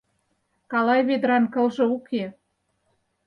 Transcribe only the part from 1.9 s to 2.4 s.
уке